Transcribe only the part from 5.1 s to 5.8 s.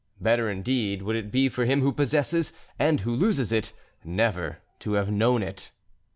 known it.